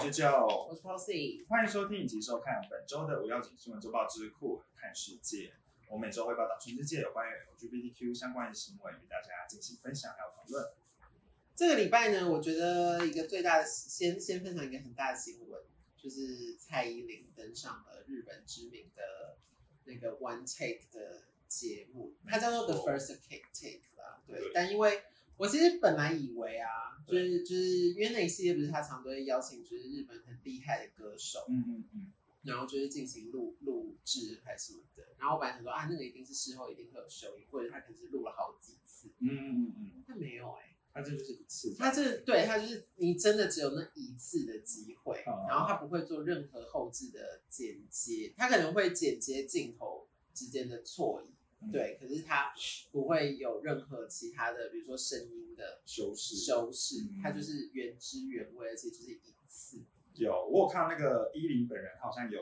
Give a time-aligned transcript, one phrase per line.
[0.00, 5.52] 我是 Joe，我是 Posy，欢迎收听以及收看本周的无要紧新闻周报之酷看世界。
[5.90, 10.72] 我每周会报道全世界有关于 LGBTQ 相关的新闻，与大家进行分享还有讨论。
[11.54, 15.62] 这个礼拜呢，我觉得一个最大的先先分享一个很大的新闻，
[15.98, 19.36] 就是蔡依林登上了日本知名的
[19.84, 24.22] 那个 One Take 的节目，它叫做 The First Take Take 啦。
[24.26, 25.02] 对，对但因为
[25.40, 26.68] 我其实本来以为啊，
[27.06, 32.12] 就是就是因为那一系列不是他常都会邀请就是日本很厉害的歌手，嗯嗯嗯，
[32.42, 51.24] 然后就是进行录录制还是什么的，然后我本来想说啊，那个一定是事后一定会有收音，或者他可能是录了好几次，嗯嗯嗯，但没有哎、他这就是一次，他这对他就是你真的只有那一次的机会，哦然后他不会做任何后置的剪接，他可能会剪接镜头之间的错
[51.72, 52.52] 对，可是它
[52.90, 59.82] 不会有任何其他的，比如说声音的修饰修饰嗯，他就是原汁原味，而且就是一次。
[60.14, 62.40] 有，我有看到那个依林本人，他好像有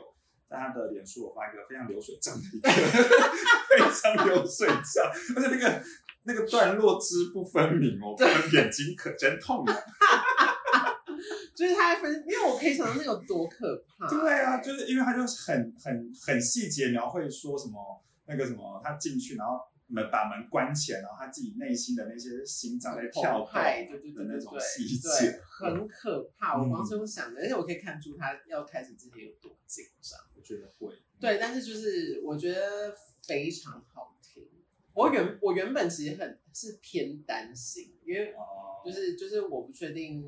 [0.49, 2.69] 在他的脸书有发一个非常流水账的一个
[3.69, 5.83] 非常流水账，而且那个
[6.23, 8.15] 那个段落之不分明哦，
[8.53, 9.75] 眼睛可真痛啊！
[11.55, 14.07] 就是他还分，因为我可以想到那有多可怕。
[14.07, 26.59] 对啊，就是因为他就是很很很细节描绘说什么那个什么，他进去然后门把门关起来，然后他自己内心的那些心脏在跳动派，对对对的那种细节，，很可怕。
[26.59, 30.19] 我嗯光是用想的，而且我可以看出他要开始之前有多紧张。
[30.35, 30.95] 我觉得会。
[31.19, 34.47] 对，但是就是我觉得非常好听。
[34.93, 40.21] 我原我原本其实很是偏担心，因为哦，就是就是我不确定，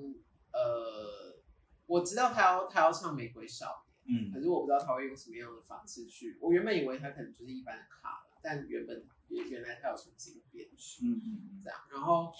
[0.51, 1.39] 呃，
[1.85, 6.37] 我知道他要他要唱《玫瑰少年》，嗯可是我不知道他会用什么样的方式去。
[6.39, 12.33] 我原本以为他可能就是一般的卡了，但原本原原来他有重新编曲嗯嗯这样，然后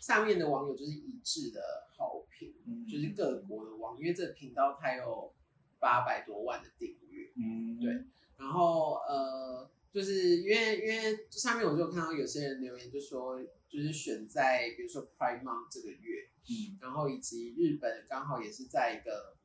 [0.00, 1.60] 下面的网友就是一致的
[1.96, 5.32] 好评，嗯，就是各国的网，因为这个频道它有
[5.78, 7.32] 八百多万的订阅。
[7.36, 8.04] 嗯对
[8.36, 19.36] 然后呃，就是因为因为下面我就看到有些人留言就说，就是选在比如说 Prime Month 这个月，嗯然后以及日本刚好也是在一个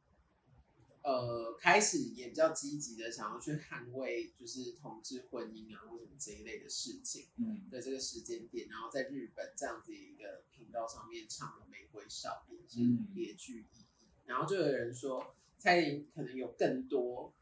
[1.02, 7.70] 呃开始也比较积极的想要去捍卫就是同志婚姻啊或什么这一类的事情嗯。
[7.70, 13.08] 的这个时间点，然后在日本这样子一个频道上面唱了《玫瑰少年》是嗯。
[13.14, 13.86] 别具意义，
[14.26, 17.34] 然后就有人说蔡依林可能有更多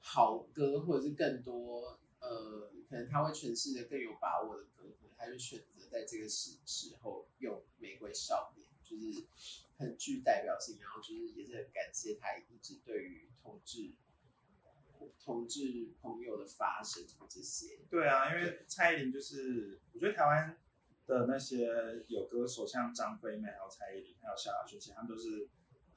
[0.00, 4.84] 好歌，或者是更多呃，可能他会诠释的更有把握的歌，
[5.16, 9.24] 他就选择在这个时时候用《玫瑰少年》，就是
[9.82, 13.92] 很具代表性，然后就是也是很感谢他一直对于同志
[15.18, 17.80] 同志朋友的发声这些。
[17.90, 20.56] 对啊，因为蔡依林就是，我觉得台湾
[21.06, 21.68] 的那些
[22.08, 25.48] 有歌手，像张惠妹、还有蔡依林、还有萧亚轩，其实他们都是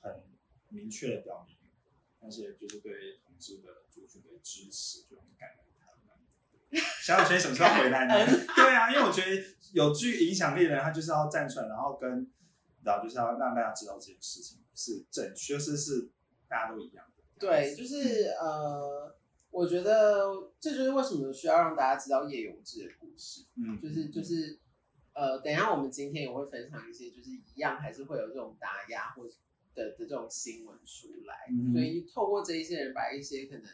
[0.02, 0.24] 很
[0.70, 1.56] 明确的表明
[2.22, 6.82] 那些就是对同志的族群的支持，就很感恩他们。
[7.04, 8.26] 萧亚轩什么时候回来呢？
[8.56, 12.32] 对啊，因为我觉得有具影响力的人，他就是要站出来，然后跟，
[12.86, 16.12] 然后就是要让大家知道这件事情是正确，是是
[16.48, 17.24] 大家都一样的。
[17.40, 19.14] 对，就是呃，
[19.50, 23.46] 我觉得这就是为什么需要让大家知道叶永志的故事。
[23.58, 24.60] 嗯，就是就是
[25.14, 29.34] 呃，等一下我们今天也会分享一些，就是一样还是会有这种打压或者
[29.74, 33.66] 的的这种新闻出来，嗯所以透过这一些人把一些可能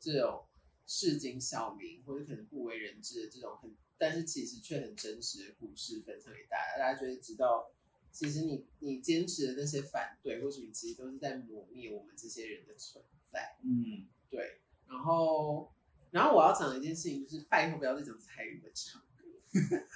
[0.00, 0.44] 这种
[0.86, 7.70] 市井小民或者可能不为人知的这种很，但是其实却很真实的故事分享给大家，大家觉得知道。
[8.16, 13.56] 其实你你坚持的那些反对或什么，其实都是在磨灭我们这些人的存在。
[13.62, 15.70] 嗯，对，然后，
[16.12, 19.24] 然后我要讲的一件事情就是，拜托不要再讲蔡依林的唱歌，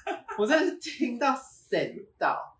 [0.36, 1.34] 我真的是听到
[1.70, 2.58] 神到，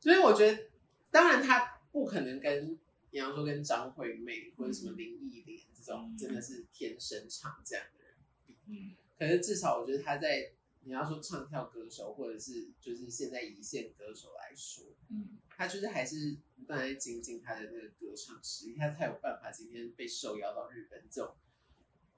[0.00, 0.68] 所以我觉得，
[1.10, 2.78] 当然他不可能跟，
[3.10, 6.18] 比方说跟张惠妹或者什么林忆莲这种嗯。
[6.18, 8.14] 真的是天生唱这样的人
[8.46, 8.94] 比，嗯。
[9.18, 21.34] 可是至少我觉得他在你要说唱跳歌手或者是就是现在一线歌手来说，嗯他就是还是不断在精进他的那个歌唱实力，他才有办法今天被受邀到日本这种，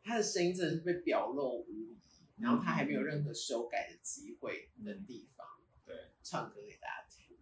[0.01, 1.99] 他的声音真的是被表露无遗，
[2.37, 5.45] 然后他还没有任何修改的机会的地方，
[5.85, 7.37] 对，唱歌给大家听，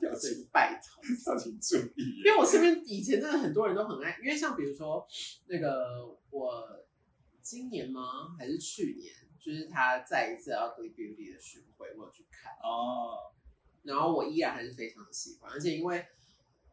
[0.00, 2.24] 表情拜托，表情注意因。
[2.24, 5.06] 为我身边以前真的很多人都很爱，因为像比如说
[5.46, 6.84] 那个我
[7.40, 8.34] 今年吗？
[8.36, 9.14] 还是去年？
[9.40, 12.52] 就是他再一次 Ugly Beauty 的巡回，我有去看。
[12.62, 13.32] 哦，
[13.82, 16.04] 然后我依然还是非常的喜欢，而且因为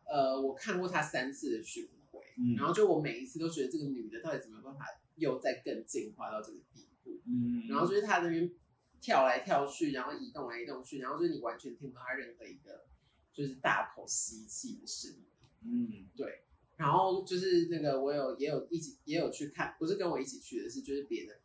[0.05, 4.85] 呃我看过他三次的巡回，嗯然后就我每一次都觉得这个女的到底怎么有办法
[5.15, 7.67] 又再更进化到这个地步，嗯。
[7.67, 8.51] 然后就是他那边
[8.99, 12.85] 跳来跳去，然后移动来移动去，然后就是你完全听不到他任何一个
[13.33, 15.25] 就是大口吸气的声音，
[15.63, 16.43] 嗯，对
[16.75, 21.39] 然后就是那个我有也有一起也有去看，不是跟我一起去的，是就是别的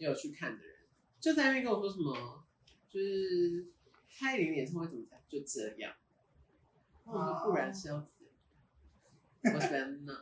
[0.00, 0.76] 也有去看的人，
[1.20, 2.42] 就在那边跟我说什么，
[2.88, 3.68] 就是
[4.08, 5.94] 蔡依林演唱会怎么才就这样，
[7.04, 8.26] 我说不然是要怎
[9.42, 9.54] 样？
[9.54, 10.12] 我天哪！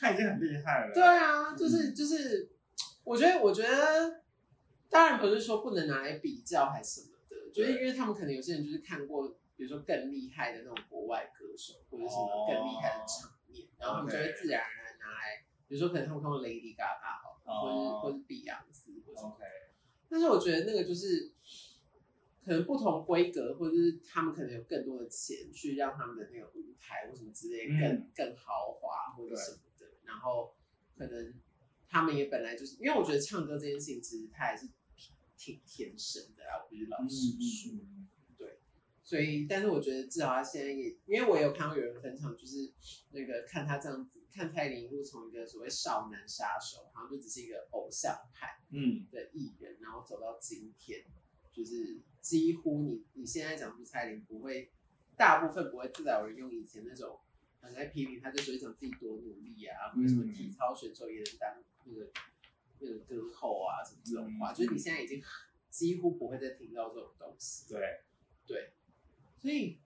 [0.00, 0.94] 他已经很厉害了。
[0.94, 2.50] 对啊，就是就是，
[3.02, 4.22] 我觉得我觉得，
[4.88, 18.00] 当然不是说不能拿来比较还是什么的，就是因为他们可能有些人就是看过，比如说更厉害的那种国外歌手，或者什么更厉害的场面，然后他们就会自然而然拿来，比如说可能他们看过 Lady Gaga 或者哦。
[18.02, 19.44] 或者碧昂斯或者什么，OK，
[20.08, 21.32] 但是我觉得那个就是。
[22.44, 28.10] 可能不同规格，或者是他们可能有更多的钱去让他们的那个舞台或什么之类更、嗯。
[28.16, 30.54] 更豪华或者什么的，然后
[30.96, 31.34] 可能
[31.86, 34.66] 他们也本来就是，因为我觉得唱歌这件事情其实他还是
[35.36, 37.72] 挺天生的啊，我必须老嗯实说。
[37.74, 37.97] 嗯
[39.08, 42.70] 所以，但是我觉得至少他现在也，因为我有看到有人分享，就是
[43.12, 51.02] 那个看他这样子，看蔡依林一路从一个所谓少男杀手，好像就只是一个偶像派嗯，的艺人，然后走到今天，
[51.50, 54.70] 就是几乎你你现在讲出蔡依林不会，
[55.16, 57.18] 大部分不会自然有人用以前那种
[57.62, 62.10] 很在批评他，就只会讲自己多努力啊，或者什么体操选手也能当那个
[62.80, 64.54] 那个歌后啊什么这种话，嗯。
[64.54, 65.18] 就是你现在已经
[65.70, 67.72] 几乎不会再听到这种东西。
[67.72, 67.80] 对，
[68.46, 68.72] 对，
[69.40, 69.78] 所以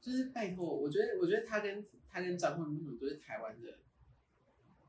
[0.00, 3.78] 就是拜托，我觉得我觉得他跟他跟张惠妹都是台湾的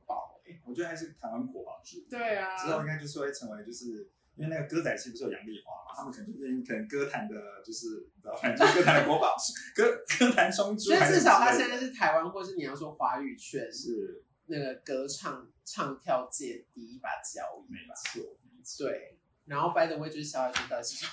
[0.05, 2.01] 宝哎、我觉得还是台湾国宝之一。
[2.09, 9.35] 对啊，之后应该就是会成为，就是因为那个歌仔戏不是有杨丽华嘛，他们可能就是可能歌坛的，就是你知道，反正歌坛的国宝，
[9.75, 17.93] 歌歌坛双珠所以至少他现在是台湾，或是你要说华语圈是那个歌唱唱跳界第一把交椅没吧。
[17.95, 18.87] 错没错。
[18.87, 19.17] 对，
[19.51, 21.05] 然后 by the way 就是萧亚轩到底是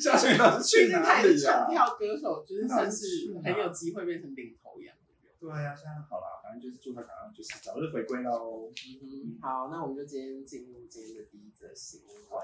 [0.00, 1.70] 夏轩 到底是毕去哪竟他也是里啊唱？
[1.70, 3.06] 跳歌手，就是算是
[3.44, 5.32] 很有机会变成领头羊的人。
[5.38, 8.68] 对啊，现在好啦，反正就是祝他赶快就是早日回归喽。
[8.68, 12.42] 嗯哼，好，那我们就今天进入今天的第一则新闻。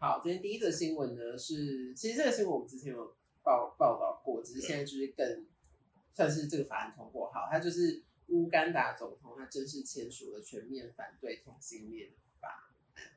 [0.00, 5.44] 好，今天第一则新闻呢是，其实这个新闻我们之前有报报道过，只是现在就是更
[6.14, 12.70] 算是这个法案通过好，它就是乌干达总统他正式签署了全面反对同性恋的法。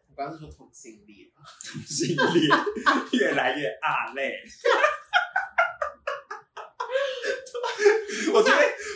[0.10, 2.50] 我刚刚是说同性恋同性恋
[3.14, 4.44] 越来越啊累。
[8.34, 8.56] 我觉得，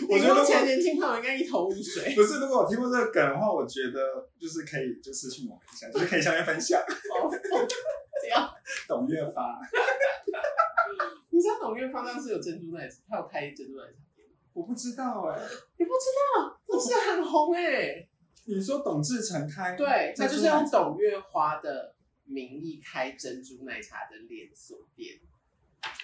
[0.10, 2.16] 我觉得前年轻朋友应该一头雾水。
[2.16, 6.80] 不是，如果我听过这个梗的话，我觉得就是可以就私信我们一下，就是可以下面分享。
[6.80, 7.30] 哦，
[8.22, 8.50] 这样，
[8.88, 9.60] 董月发，
[11.32, 14.05] 你知道董月芳当时有珍珠奶茶，他有开珍珠奶茶？
[14.56, 15.38] 我不知道哎、
[15.78, 16.06] 你不知
[16.40, 18.08] 道，不是很红哎、
[18.46, 21.94] 你说董志成开，对，他就是用董月花的
[22.24, 25.20] 名义开珍珠奶茶的连锁店，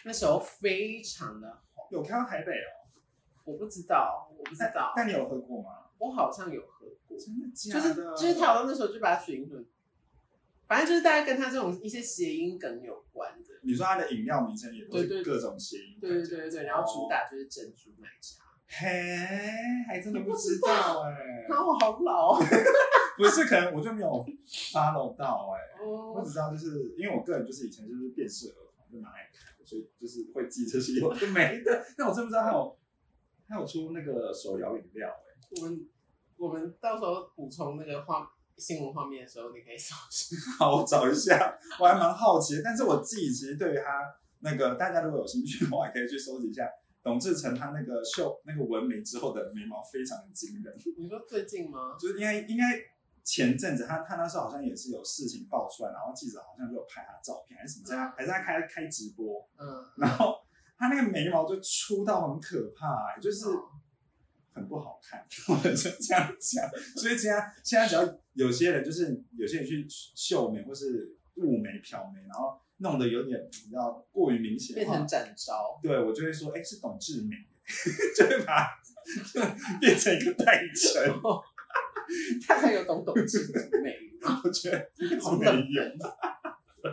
[0.04, 1.88] 那时候非常的红。
[1.92, 2.76] 有开到台北哦、
[3.46, 5.70] 我不知道，我不知道，但你有喝过吗？
[5.98, 8.14] 我好像有喝过，真的假就是的？
[8.18, 9.66] 就是他好像那时候就把它取名成，
[10.72, 13.50] 反正就是大概跟他这种一些谐音梗有关的。
[13.62, 18.46] 你说它的饮料名称也都是各种谐音，对对对对对，然后主打就是珍珠奶茶。
[18.70, 18.88] 嘿，
[19.86, 21.12] 还真的不知知道哎、
[21.50, 22.40] 然后我好老哦，
[23.20, 24.08] 不是，可能我就没有
[24.72, 31.86] follow 到哎、我哦只知道就是因为我个人就是以前就是电视儿童，就蛮爱看的，所以就是会记这些有的没的。
[31.98, 32.80] 但我真不知道还有
[33.50, 35.90] 还有出那个手摇饮料哎、我们
[36.38, 40.38] 我们到时候补充那个画新闻画面的时候，你可以搜寻。
[40.60, 42.62] 好，我找一下，我还蛮好奇的。
[42.64, 44.06] 但是我自己其实对于他
[44.42, 46.70] 那个，大家如果有兴趣的话，也可以去搜集一下
[47.02, 51.98] 董志成他那个秀那个纹眉之后的眉毛非常的惊人，你说最近吗？
[52.00, 52.80] 就是应该应该
[53.24, 59.66] 前阵子他他那时候好像也是有事情爆出来，然后记者好像就有拍他照片还是什么还是他开开直播，嗯，
[59.98, 60.36] 然后
[60.78, 63.48] 他那个眉毛就粗到很可怕、就是。
[63.48, 63.64] 哦
[64.54, 66.70] 很不好看， 我就这样讲。
[66.98, 68.04] 所以现在现在只要
[68.34, 77.36] 有些人就是有些人去秀眉或是雾眉、漂眉，然后弄得有点你知道过于明显变成，展昭，对我就会说，哎、是董志美，
[78.16, 81.22] 就会把它变成一个代称。
[82.46, 83.40] 他还有懂懂之
[83.82, 84.42] 美吗？
[84.44, 86.92] 我觉得好没冷有。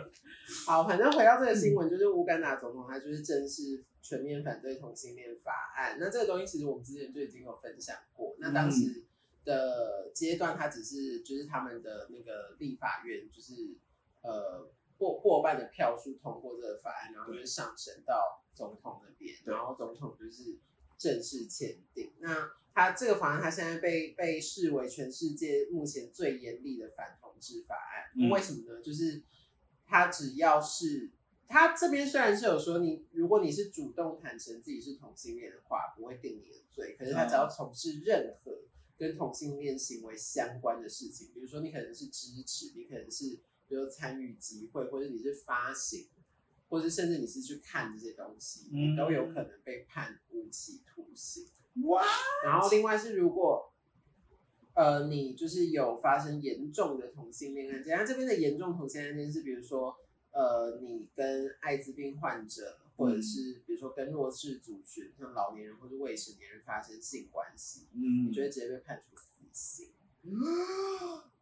[0.65, 5.97] 好，反正回到这个新闻，就是乌干达总统他就是正式全面反对同性恋法案。
[5.99, 8.35] 那这个东西其实我们之前就已经有分享过。
[8.39, 9.03] 那当时
[9.43, 13.75] 的阶段，它只是就是他们的那个立法院就是
[14.21, 20.57] 呃过过半的票数通过这个法案，然后就是上升到总统那边，然后总统就是
[20.97, 22.11] 正式签订。
[22.19, 28.11] 那他这个法案，他现在被被视为全世界目前最严厉的反同治法案。
[28.15, 28.81] 嗯为什么呢？
[28.81, 29.23] 就是
[29.85, 31.09] 他只要是
[31.47, 36.95] 他这边虽然是有说你，如果你是主动坦诚自己是同性恋的话，不会定你的罪。
[36.97, 38.51] 可是他只要从事任何
[38.99, 46.09] 跟同性恋行为相关的事情，比如说你可能是支持，你可能是比如参与集会，或者你是发行，
[46.67, 51.47] 或者甚至你是去看这些东西，嗯你都有可能被判无期徒刑。
[51.87, 52.03] 哇，
[52.43, 53.65] 然后另外是如果。
[54.75, 59.93] 呃，你就是有发生严重的同性恋案件，那这边的严重同性恋案件是，比如说，
[60.31, 69.93] 呃，你跟艾滋病患者，或者是比如说跟弱势族群，像老年人或者未成年人发生性关系，嗯你就会直接被判处死刑。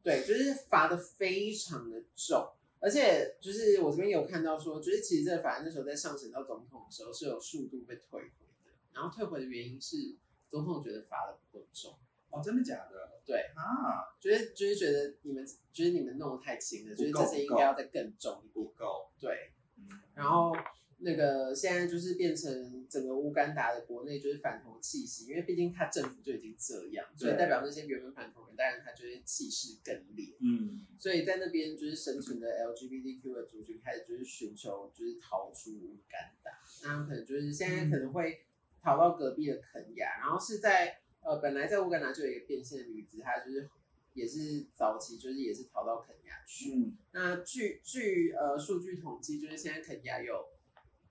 [0.03, 10.15] 对，就是罚的非常的重，而且就是我这边有看到说，就是其实这个法案那时候在上审到总统的时候是有数度被退回的，然后退回的原因是
[10.47, 11.97] 总统觉得罚的不够重，
[12.29, 13.19] 哦，真的假的？
[13.25, 19.09] 对啊，就是就是觉得你们就是你们弄得太轻了，就是这次应该要再更重一点，不够。
[19.19, 19.51] 对。
[19.75, 20.55] 嗯，然后
[20.99, 30.35] 那个现在就是变成整个乌干达的国内就是反同气息，因为毕竟他政府就已经这样，所以代表那些原本反同人，当然他就是气势更烈。
[30.39, 36.51] 嗯，所以在那边就是生存的 LGBTQ 的族群开始就是寻求就是逃出乌干达，
[36.83, 38.45] 那可能就是现在可能会
[38.81, 43.69] 逃到隔壁的肯亚，然后是在呃本来在乌干达就有一个变性的女子，她就是
[44.13, 50.43] 也是早期就是也是逃到肯亚去，嗯，那据据呃数据统计，就是现在肯亚有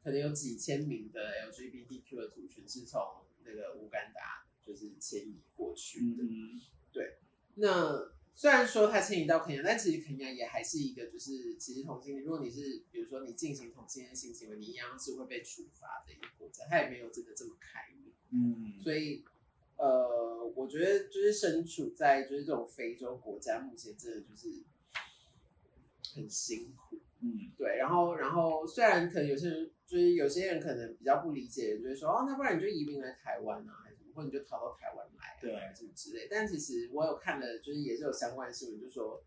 [0.07, 3.03] 可能有几千名的 LGBTQ 的族群是从
[3.45, 6.23] 那个乌干达就是迁移过去的。
[6.23, 6.61] 嗯，
[7.57, 18.13] 那虽然说他迁移到肯亚，但其实肯亚也还是一个就是其实同性恋，如果你是比如说你进行同性恋性行为，你一样是会被处罚的一个国家，它也没有真的这么开明。
[18.31, 19.25] 嗯，所以，
[19.77, 24.63] 呃，我觉得就是身处在就是这种非洲国家，目前真的就是
[26.15, 27.01] 很辛苦。
[27.23, 35.55] 嗯，对，然后然后虽然可能有些人就是有些人可能比较不理解，就是说哦，那不然你就移民来台湾啊，还是什么，或者你就逃到台湾来、啊，对。
[35.55, 36.27] 还是什么之类。
[36.29, 39.23] 但其实我有看了，就是也是有相关的新闻，就说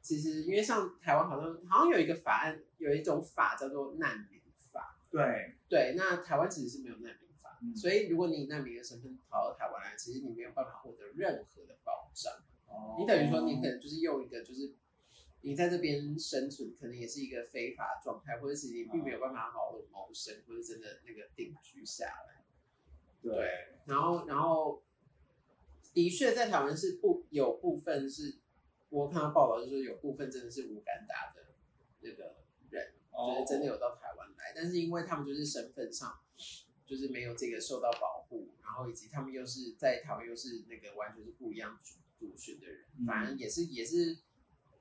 [0.00, 4.40] 其实因为像台湾好像好像有一个法案，有一种法叫做难民
[4.72, 7.74] 法，对，对，那台湾其实是没有难民法，嗯。
[7.74, 12.32] 所以如果你以难民的身份逃到台湾来，其实你没有办法获得任何的保障。
[12.66, 12.96] 哦。
[12.98, 14.72] 你等于说，你可能就是用一个，就是
[15.42, 22.44] 你在这边生存，可能也是一个非法状态，或者是你并没有办法好好的谋生，或者真的那个定居下来。
[23.22, 24.82] 对，然后，然后
[25.92, 28.38] 的确在台湾是不有部分是，
[28.88, 31.54] 我看到报道就是有部分真的是乌干达的
[32.00, 32.36] 那个
[32.70, 36.18] 人，哦就是真的有到台湾来，但是因为他们就是身份上
[36.86, 43.06] 就是没有这个受到保护，然后以及他们又是在台湾又是那个完全是不一样族族群的人，嗯。
[43.06, 44.18] 反正也是也是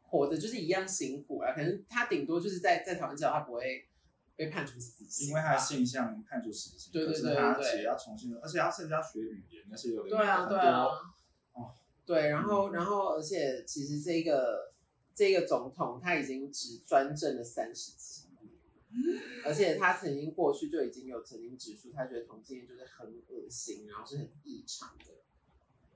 [0.10, 3.88] 活的就是一样辛苦啊，可能他顶多就是在在台湾之后他不会
[4.36, 10.10] 被判处死刑，因为他的性向判处死刑，对对对对其实要重新，而且他甚至要学语言，那是有的。
[10.10, 10.84] 对啊，很对啊。
[10.84, 11.72] 多，哦。
[12.06, 14.74] 对，然后，然后，而且其实这个
[15.14, 25.19] 这个总统他已经只专政了三十七年，而且他曾经过去就已经有曾经指出，他觉得同性恋就是很恶心，然后是很异常的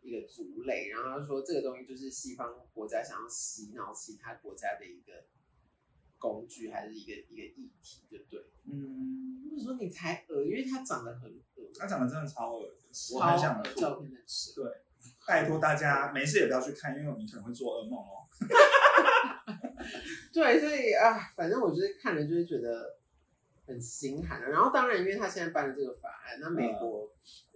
[0.04, 5.26] 一个族类，然后他说这个东西就是西方国家想要洗脑其他国家的一个
[6.20, 8.46] 工具，还是一个一个议题，就对了。
[8.66, 12.76] 嗯，我说你才恶，因为他长得很恶，他长得真的超恶的，
[13.14, 14.54] 我超很想恶，照片很吃。
[14.54, 14.64] 对，
[15.26, 18.28] 拜托大家没事也不要去看，因为你可能会做噩梦哦。
[20.34, 22.98] 对，所以啊，反正我就是看了，就是觉得
[23.68, 24.48] 很心寒啊。
[24.48, 27.10] 然后当然，因为他现在办了这个法案，那美国、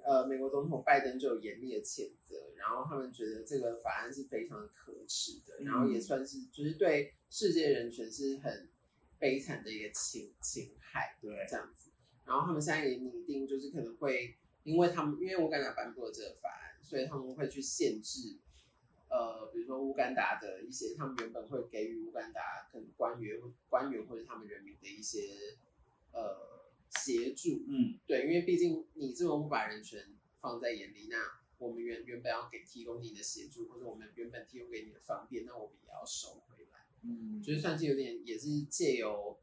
[0.07, 8.69] 呃美国总统拜登就有严厉的谴责，然后他们觉得这个法案是非常可耻的，然后也算是就是对世界人权是很
[9.19, 11.17] 悲惨的一个侵侵害。
[11.21, 11.89] 对，这样子。
[12.25, 18.37] 然后他们现在也拟定，就是可能会，因为他们因为乌干达颁布了这个法案，所以他们会去限制，
[19.09, 23.37] 呃，比如说乌干达的一些，他们原本会给予乌干达可能官员、
[23.69, 25.57] 官员或者他们人民的一些
[26.13, 26.56] 呃
[26.89, 31.17] 协助，嗯，对，因为毕竟你这种不把人权放在眼里，那
[31.57, 36.85] 我们原原本要给提供你的协助，或者我们原本提供给你的方便，那我们也要收回来。
[37.03, 39.39] 嗯，就是算是有点，也是借由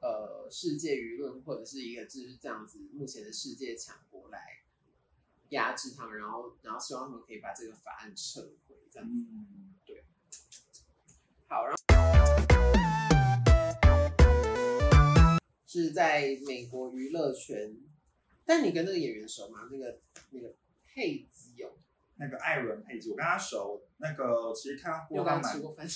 [0.00, 4.62] 呃世界舆论或者是一个就是这样子，目前的世界强国来
[5.50, 9.26] 压制他们，然后然后希望他们可以把这个法案撤回，这样子。
[9.30, 9.74] 嗯，
[11.46, 12.33] 好，然后
[15.82, 17.74] 是在美国娱乐圈，
[18.44, 19.68] 但你跟那个演员熟吗？
[19.72, 19.98] 那个
[20.30, 20.54] 那个
[20.86, 21.68] 佩兹勇，
[22.16, 25.86] 那个艾伦佩吉，我跟他熟，那个其实看过他蛮有跟他吃过饭，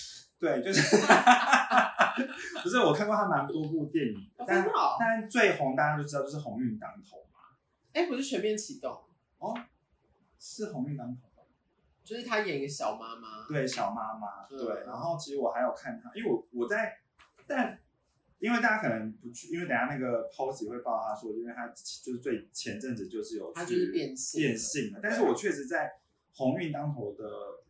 [0.40, 0.96] 对，就是
[2.62, 4.68] 不是我看过他蛮多部电影，哦但
[4.98, 7.38] 但最红大家就知道就是《鸿运当头》嘛，
[7.92, 9.04] 哎，不是全面启动，
[9.38, 9.54] 哦，
[10.40, 11.22] 是《鸿运当头》。
[12.04, 16.98] 就是他演一个小妈妈，对小妈妈，嗯对，然后其实我还有看她，因为我我在，
[17.46, 17.78] 但
[18.38, 26.00] 因为大家可能不去，因为等下那个 post 会报他说，因为他就是最前阵子就是有他就是变性变性了，但是我确实在
[26.34, 27.24] 鸿运当头的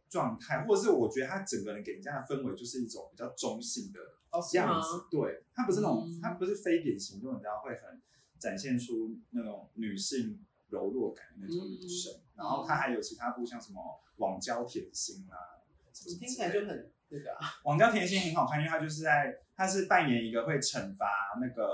[0.08, 4.64] 状态，或者是我觉得他整个人给人家的氛围就是一种比较中性的哦，是吗？
[4.72, 4.82] 样？
[4.82, 6.20] 子，对，他不是那种，嗯。
[6.20, 8.00] 他不是非典型，就你知道会很
[8.38, 12.12] 展现出那种女性柔弱感的那种女生。
[12.12, 15.58] 嗯然后他还有其他部像什么网交甜心啦，
[15.92, 21.06] 什么你听起来就很那个啊，网交甜心很好看，因为他就是在他是扮演一个会惩罚
[21.40, 21.68] 那个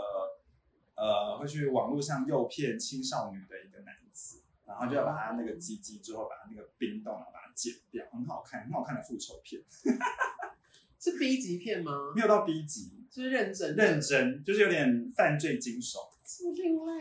[0.97, 9.61] 呃会去网络上诱骗青少女的一个男子，然后就要把他那个鸡鸡之后把他那个冰冻然后把它剪掉，很好看，很好看的复仇片，
[11.01, 12.13] 是 B 级片吗？
[12.15, 15.99] 没有到 B 级，就是认真认真就是有点犯罪惊悚。
[16.25, 16.95] 是另外。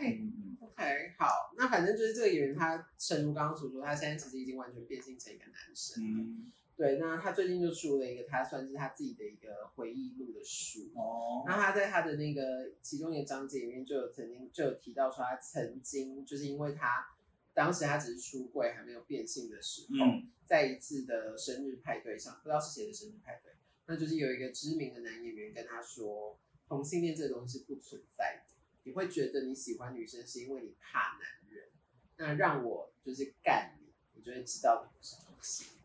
[0.60, 6.02] OK，好，那反正就是这个演员，他正如刚刚所说，他现在其实已经完全变性成一个男生。
[6.04, 10.90] 嗯对，那他最近就出了一个，他算是他自己的一个回忆录的书。
[10.96, 17.06] 哦，那他在他的那个其中一个章节里面就有曾经就有提到说，他曾经就是因为他
[17.52, 23.52] 当时他只是出柜还没有变性的时候，嗯在一次的生日派对上，不知道是谁的生日派对，
[23.86, 26.38] 那就是有一个知名的男演员跟他说，
[26.68, 31.68] 同性恋这个东西不存在的，你会觉得你喜欢女生是因为你怕男人，
[32.16, 35.83] 那让我就是干你，你就会知道你不是同性恋。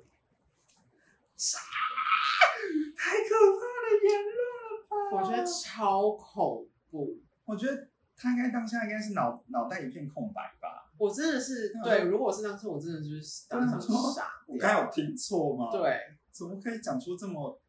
[2.96, 5.18] 太可怕的言论了吧？
[5.18, 10.92] 我觉得超恐怖，我觉得他应该当下应该是脑脑袋一片空白吧？
[10.98, 14.58] 我真的是嗯对，如果是当时，我真的就是当场傻我。
[14.58, 15.98] 刚才有听错吗？，对，
[16.30, 17.62] 怎么可以讲出这么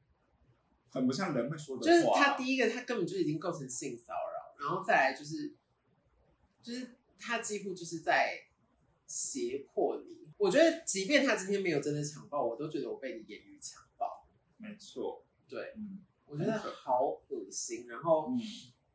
[0.91, 1.87] 很不像人会说的话？
[1.87, 5.55] 就是他第一个，他根本就已经构成性骚扰，然后再来就是，
[6.61, 8.37] 就是他几乎就是在
[9.07, 10.20] 胁迫你。
[10.41, 14.27] 我觉得，即便他今天没有真的强暴，我都觉得我被你言语强暴。
[14.57, 17.87] 没错，对，嗯我觉得好恶心。
[17.87, 18.41] 然后，嗯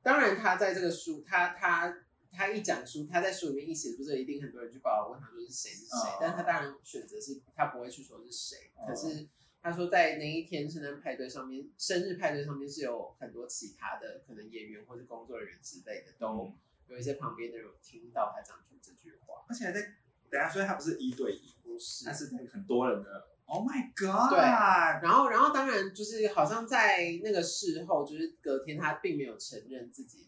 [0.01, 1.97] 当然他在这个书，他他
[2.31, 9.27] 他一讲书，他在书里面一写，不是一定很多人去报问他说是谁是谁，哦但是他当然选择是他不会去说是谁，哦可是
[9.61, 16.53] 他说在那一天圣诞派对上面，生日派对上面是有很多其他的可能演员或是工作人员之类的，都嗯
[16.87, 19.95] 有一些旁边的人有听到他讲出这句话，而且还在
[20.29, 23.27] 等下，所以他不是一对一，不是他是在很多人的。
[23.47, 24.31] Oh my god！
[24.31, 30.27] 对然后，然后当然就是好像在那个事后，就是隔天他并没有承认自己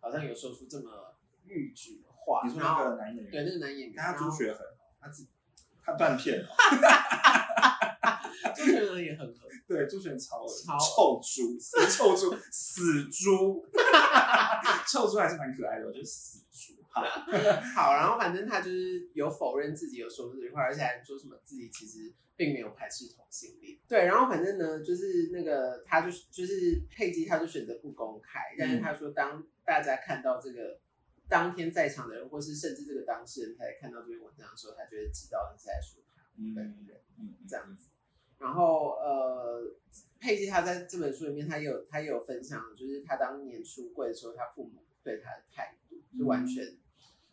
[0.00, 1.14] 好像有说出这么
[1.46, 4.60] 逾矩的话，你说那个男演员，对那个男演员，他朱学恒，
[5.00, 5.26] 他自
[5.82, 6.48] 他断片了。
[8.54, 9.34] 朱学恒也很恶
[9.66, 13.64] 对，朱学恒超恶超臭猪，死臭猪，死猪，
[14.88, 16.74] 臭猪还是蛮可爱的，我觉得死猪。
[16.88, 17.00] 好，
[17.74, 23.78] 好，然后反正他就是有否认自己有说出这句话，而且还说什么自己其实并没有排斥同性恋。
[23.88, 30.78] 对，然后反正呢，就是那个他就是就是佩姬，他就选择不公开，但是他说当大家看到这个
[31.30, 37.00] 当天在场的人，或是甚至这个当事人，他在看到这篇文章的时候，他就会知道是在说他嗯本人。
[37.18, 37.88] 嗯，这样子。
[38.42, 39.62] 然后呃，
[40.18, 46.76] 佩姬她在这本书里面，他也有他也有分享，就是他当年出柜的时候，他父母对他的态度是完全，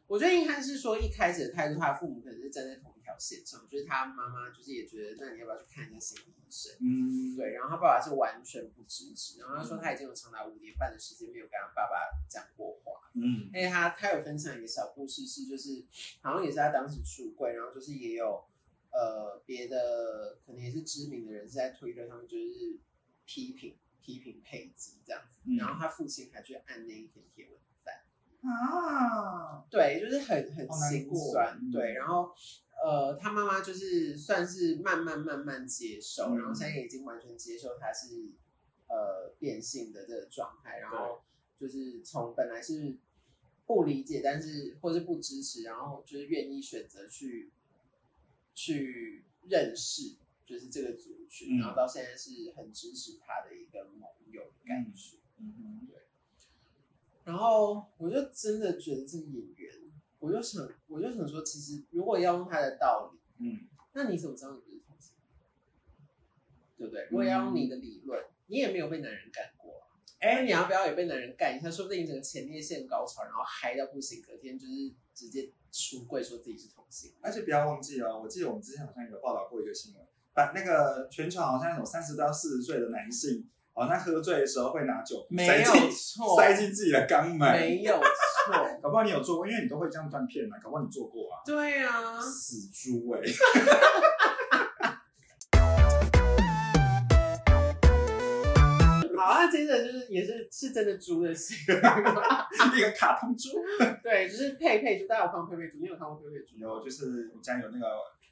[0.07, 6.73] 我觉得应该是说一开始的态度，他的父母可能是站在同一条线上，就是他妈妈就是也觉得，那你要不要去看一下心理医生？
[6.79, 11.95] 嗯，对，然后他爸爸是完全不支持，然后他说他已经有长达五年半的时间没有跟他爸爸
[12.27, 13.49] 讲过话，嗯。
[13.53, 15.83] 而且他他有分享一个小故事，是就是
[16.21, 18.43] 好像也是他当时出柜，然后就是也有
[18.91, 22.77] 呃别的可能也是知名的人是在推特上面就是
[23.25, 28.03] 批评批评佩姬这样子，嗯然后他父亲还去按那一篇贴文赞，
[28.41, 32.33] 啊，对，就是很很心好难过酸，嗯对，然后。
[32.81, 38.31] 呃，他妈妈就是算是慢慢慢慢接受，嗯然后现在也已经完全接受他是
[38.87, 41.21] 呃变性的这个状态，然后
[41.57, 42.95] 就是从本来是
[43.65, 47.51] 不理解，但是或是不支持，然后就是愿意选择去
[48.61, 55.15] 去认识，就是这个族群，嗯然后到现在是很支持他的一个盟友的感觉。
[55.37, 55.87] 嗯哼，
[57.23, 59.73] 然后我就真的觉得这个演员，
[60.19, 65.39] 我就想，我就想说，其实如果要用他的道理，嗯那你怎么知道你不是同性恋？
[66.77, 67.05] 对不对？
[67.05, 69.87] 如果要用你的理论，你也没有被男人干过、啊。
[70.19, 71.71] 哎，你要不要也被男人干一下？
[71.71, 77.11] 说不定你整个前列腺高潮，然后嗨到不行，隔天就是直接出柜说自己是同性。
[77.21, 87.51] 而且不要忘记哦，我记得我们之前好像有报道过一个新闻，把那个全球好像有三十到四十岁的男性，好像喝醉的时候会拿酒没有错，塞进自己的肛门。
[87.51, 91.41] 没有错，搞不好你有做过，因为你都会这样断片嘛，搞不好你做过啊。
[91.45, 93.99] 对啊，死猪哎、好
[100.19, 103.49] 也是是真的猪的戏， 一个卡通猪。
[104.03, 105.77] 对，就是佩佩猪，大家有看过佩佩猪？
[105.79, 106.57] 你有看过佩佩猪？
[106.57, 107.85] 有就是我家有那个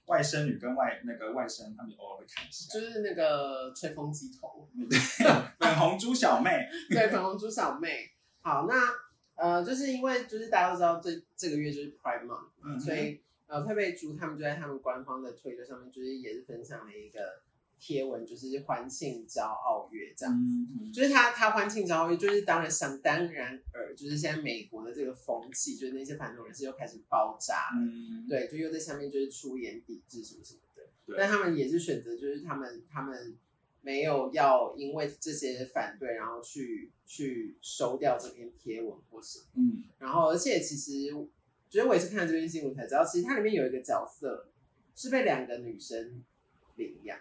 [0.08, 2.74] 外甥女跟外那个外甥，他们偶尔会看一下。
[2.74, 4.68] 就是那个吹风机头，
[5.60, 8.12] 粉红猪小妹，对，粉红猪小妹。
[8.42, 8.76] 好，那
[9.36, 17.20] 呃，就是因为就是大家都知道这这个月就是 Prime Month 嘛，嗯所以呃，佩佩猪他们就在他们官方的推特上面，就是也是分享了一个
[17.80, 20.34] 贴文，就是欢庆骄傲月这样。
[20.34, 31.18] 嗯，就是他他欢庆骄傲月，就是当然想当然尔，就是现在美国的这个风气，就是那些反动人士又开始爆炸，嗯，对，就又在下面就是出言抵制什么什么的。
[31.18, 33.38] 但他们也是选择，就是他们他们
[33.82, 39.46] 没有要因为这些反对，然后去去收掉这篇贴文或什么。
[39.56, 41.10] 嗯，然后，而且其实，
[41.70, 44.50] 觉得我也是看了这篇新闻才知道，其实它里面有一个角色
[44.96, 46.22] 是被两个女生
[46.76, 47.18] 领养，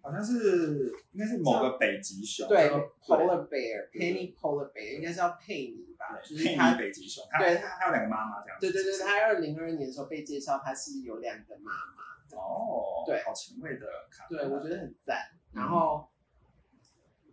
[0.00, 8.70] 好像是应该是某个北极熊，对对，polar bear，Penny polar bear 应该是叫佩妮吧，就是佩她妮北极熊，它对它它有两个妈妈这样子。
[8.70, 12.36] 对对对，他二零二二年的时候被介绍，他是有两个妈妈。
[12.36, 15.16] 哦，对好前卫的卡对，啊，我觉得很赞。
[15.54, 16.06] 嗯然后，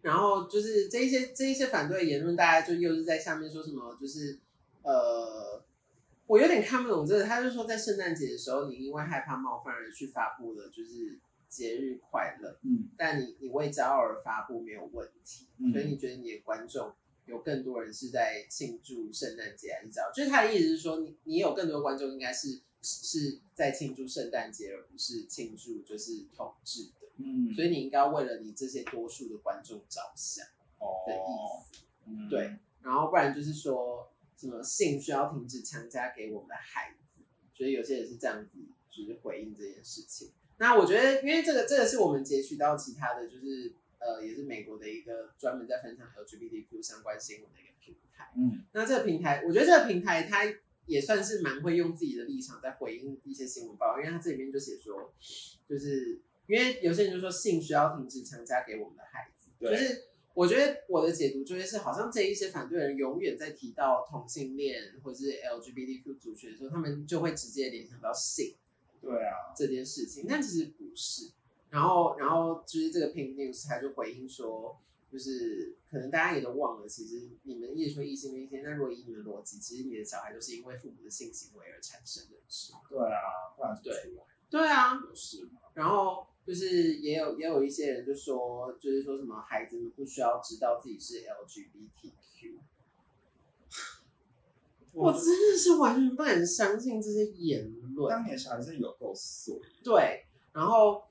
[0.01, 4.39] 然后就是这一些这一些反对言论，大家就又是在下面说什么，就是
[4.83, 5.61] 呃，
[6.25, 7.25] 我有点看不懂这个。
[7.25, 11.19] 他就说，在圣诞节的时候，你因为害怕冒犯而去发布了就是
[11.55, 16.93] 节日快乐，嗯但你你为骄傲而发布没有问题，嗯所以你觉得你的观众
[17.25, 20.11] 有更多人是在庆祝圣诞节还是骄傲？
[20.11, 27.07] 就是他的意思是说，你你有更多观众应该是是在庆祝圣诞节，而不是庆祝就是统治的。
[27.17, 37.21] 嗯，所以你应该为了你这些多数的观众着想的意哦，思，嗯对，然后不然就是说什么性需要停止强加给我们的孩子，
[37.53, 40.31] 所以有些人是这样子，就是回应这件事情。
[40.57, 48.31] 那我觉得，因为这个这个是我们截取到其他的就是呃，也是美国的一个专门在分享 LGBTQ 相关新闻的一个平台。
[48.37, 48.63] 嗯。
[48.71, 50.43] 那这个平台，我觉得这个平台它
[50.85, 55.13] 也算是蛮会用自己的立场在回应一些新闻报道，因为它这里面就写说，
[55.67, 59.71] 就是因为有些人就说性需要停止强加给我们的孩子，对。
[59.71, 60.03] 就是
[60.35, 68.55] 我觉得我的解读就会是，好像这一些反对人永远在提到同性恋或者是 LGBTQ 族群的时候，他们就会直接联想到性
[69.05, 71.31] 对啊，这件事情，但其实不是。
[71.69, 74.79] 然后，然后就是这个 Pink News 他就回应说，
[75.11, 82.79] 就是可能大家也都忘了，其实你们一直说异性恋，那如果以你们的逻辑，其实你的小孩都是因为父母的性行为而产生的，是吗？
[82.89, 83.93] 对啊，不然对？
[84.49, 85.59] 对啊，有事吗？
[85.73, 92.59] 然后就是也有也有一些人就说，就是说什么孩子们不需要知道自己是 LGBTQ，
[94.95, 98.09] 我真的是完全不敢相信这些言论。
[98.09, 99.53] 当年小孩真的有够碎，
[99.83, 101.03] 对，然后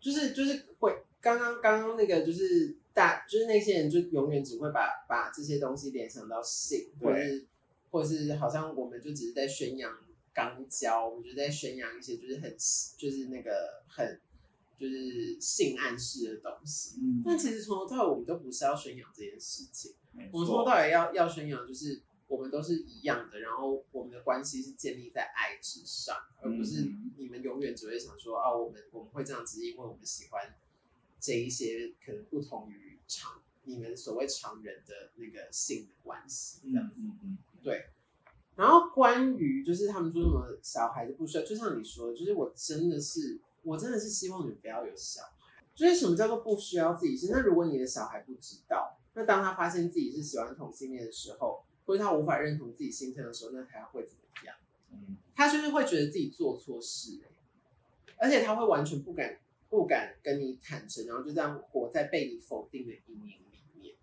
[0.00, 7.46] 就是就是会刚刚刚刚那个就是大就是那些人就永远只会把把这些东西联想到性，或者是
[7.90, 9.92] 或者是好像我们就只是在宣扬
[10.34, 12.50] 肛交，我们就在宣扬一些就是很
[12.96, 14.18] 就是那个很
[14.78, 16.98] 就是性暗示的东西。
[17.00, 19.92] 嗯但其实从头到尾我们都不是要宣扬这件事情，
[20.32, 22.00] 我们从头，到尾要要宣扬就是
[22.32, 30.54] 我们都是一样的，然后我们的关系是建立在爱之上，而不是嗯你们永远只会想说啊，我们我们会这样，子因为我们喜欢
[31.20, 37.02] 这一些可能不同于常你们所谓常人的那个性的关系这样子。
[37.02, 37.82] 嗯嗯嗯，
[38.56, 45.28] 然后关于就是他们说什么小孩子不需要，就像你说，就是我真的是我真的是希望你们不要有小孩。
[45.74, 47.30] 就是什么叫做不需要自己是？
[47.30, 54.56] 那如果你的小孩不知道，那当他发现自己是喜欢同性恋的时候，或者他无法认同自己性向的时候，那他会怎么样？
[54.92, 57.28] 嗯他就是会觉得自己做错事、欸，
[58.18, 59.38] 而且他会完全不敢
[59.70, 63.94] 不敢跟你坦诚，然后就这样活在被你否定的阴影里面。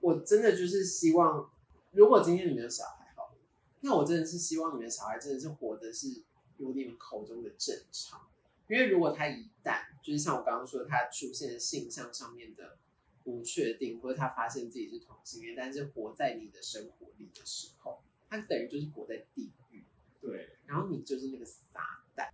[0.00, 1.50] 我真的就是希望，
[1.90, 3.34] 如果今天你们有小孩好了，
[3.80, 6.22] 那我真的是希望你们的小孩真的是活的是
[6.58, 8.20] 有你们口中的正常。
[8.68, 12.78] 因为如果他一旦就是像我刚刚说，他出现性向上面的
[13.26, 19.82] 不确定，或者他发现自己是同性恋，但是活在你的生活里的时候，他等于就是活在地狱，
[20.20, 22.30] 对，然后你就是那个撒旦，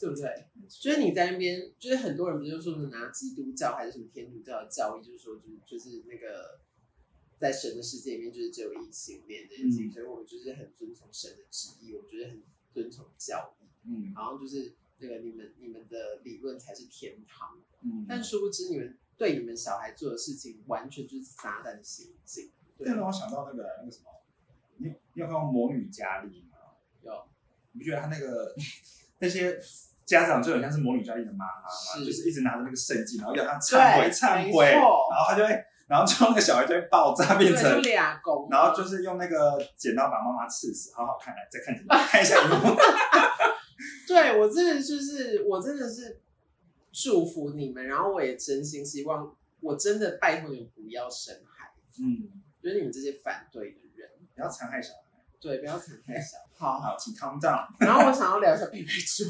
[0.00, 0.46] 对不对？
[0.54, 0.80] 没错。
[0.80, 6.58] 就是你在那边，就是很多人不就说什么拿基督教还是什么天主教的教义，就是说就是就是那个
[7.36, 9.92] 在神的世界里面就是只有异性恋这件事情，嗯。
[9.92, 14.14] 所以我们就是很遵从神的旨意，我们就是很遵从教义，嗯。
[14.14, 22.50] 然后就是那个你们你们的理论才是天堂，嗯，但殊不知你们对你们小孩做的事情完全就是撒旦的行径。
[22.76, 24.10] 对这，让我想到那个那个什么，
[24.78, 26.58] 你你有看过《魔女佳丽》吗？
[27.02, 27.12] 有
[27.72, 28.54] 你不觉得他那个
[29.20, 29.58] 那些
[30.04, 32.04] 家长就很像是魔女佳丽的妈妈吗？
[32.04, 41.74] 就是一直拿着那个圣经，然后要他忏悔忏悔，然错后他就会，然后就那个小孩就会爆炸变，成就俩公，然后就是用那个剪刀把妈妈刺死，好好看来再看
[42.08, 42.76] 看一下一幕。
[44.08, 46.20] 对我真的就是，我真的是
[46.94, 55.00] 祝福你们，然后我也真心希望，我真的拜托你们不要生孩子，嗯，就是你们这些反对的人，不要残害小孩。
[55.40, 56.44] 对，不要残害小孩。
[56.56, 57.66] 好，好，请 calm down。
[57.80, 59.24] 然后我想要聊一下佩佩猪，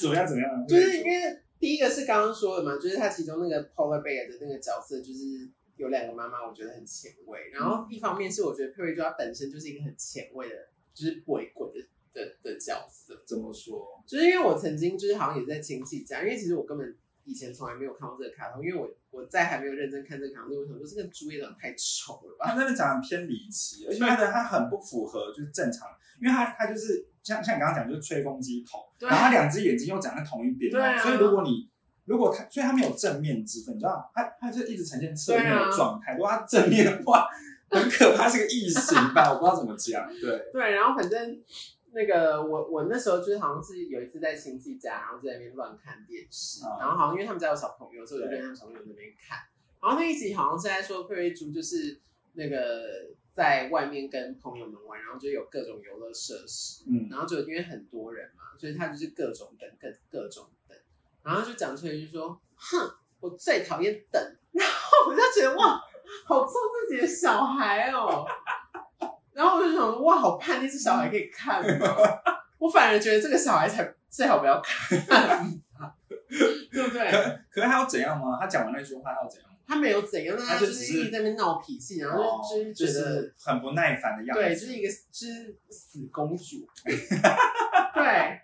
[0.00, 0.24] 怎么样？
[0.24, 0.66] 怎么样？
[0.68, 7.50] 就是因为第一个是刚刚说的嘛，就是他其中那个 Polar Bear 的那个角色，就是有两个妈妈，我觉得很前卫。
[7.50, 10.54] 然后一方面是我觉得佩佩猪他本身就是一个很前卫的，
[10.94, 13.22] 就是鬼鬼的的的角色。
[13.26, 14.02] 怎么说？
[14.06, 22.46] 就是因为我曾经就是好像也在亲戚家，因为其实我根本以前从来没有看过这个卡通，因为我我在还没有认真看这个卡通，我想说这个猪也长得太丑了吧。
[22.48, 25.88] 他那边长得偏离奇，而且他的他很不符合就是正常，
[26.20, 31.68] 因为他他就是像像你刚刚讲就是吹风机头，然后他两只眼睛又长在同一边，对啊所以如果你
[32.04, 34.04] 如果他，所以他没有正面之分，你知道吗？
[34.12, 36.14] 他他就一直呈现侧面的状态。
[36.14, 37.28] 如果他正面的话，
[37.70, 39.32] 很可怕，是个异形吧？
[39.32, 40.08] 我不知道怎么讲。
[40.20, 41.40] 对，对，然后反正
[41.94, 49.38] 那个我我那时候就是好像是有一次在亲戚家，然后在那边乱看电视，啊然后好像因为他们家有小朋友，所以我就跟他们小朋友在那边看。
[49.80, 52.00] 然后那一集好像是在说佩佩猪就是
[52.34, 60.78] 那个在外面跟朋友们玩，然后就有各种游乐设施，嗯，然后就因为很多人嘛，所以他就是各种等，各各种等，
[61.22, 65.80] 然后就讲出来就说，哼，我最讨厌等， 然后我就觉得哇，
[66.26, 66.52] 好揍
[66.88, 68.24] 自己的小孩哦，
[69.32, 71.86] 然后我就想说哇，好叛逆，这小孩可以看吗？
[72.58, 74.98] 我反而觉得这个小孩才最好不要看，
[76.70, 77.10] 对不对？
[77.10, 77.18] 可
[77.50, 78.38] 可是他要怎样吗？
[78.40, 79.48] 他讲完那句话，他要怎样？
[79.66, 83.32] 他没有怎样，但他就是是一直在那边闹脾气，然后哦就是觉得。
[83.42, 84.42] 很不耐烦的样子。
[84.42, 86.68] 对，就是一个就是死公主，
[87.94, 88.40] 对，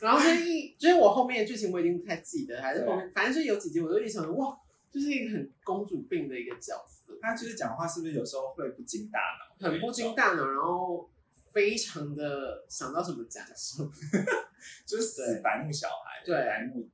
[0.00, 4.56] 然后就是一就是我后面的剧情我已经不太记得，还是后面反正就是有几集我都一直想说哇，
[4.98, 9.20] 就是一个很公主病的一个角色，他就是讲话是不是有时候会不经大
[9.60, 9.70] 脑？
[9.70, 11.08] 很不经大脑，然后
[11.52, 13.90] 非常的想到什么讲什么，
[14.84, 16.88] 就是死白目小孩，对白目。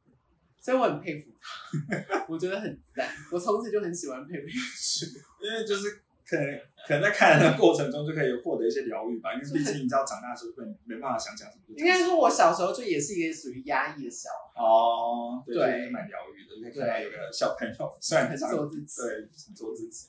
[0.60, 5.06] 所以我很佩服他，我觉得很赞，我从此就很喜欢佩佩猪，
[5.44, 11.62] 因为就是可能可能在看的过程中就可以获得一些疗愈吧，因为毕竟你知道长大的时候会没办法想讲什么。
[11.76, 20.08] 应该说我小时候就也是一个属于压抑的小孩，哦，对，对就是蛮疗愈的，你看到有个小朋友虽然很想做自己对，很做自己。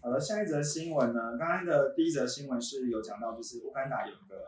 [0.00, 1.36] 好了，下一则新闻呢？
[1.36, 4.44] 刚刚的第一则新闻是有讲到，就是乌干达有一个